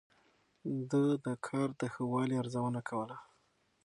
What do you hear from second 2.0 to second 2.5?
والي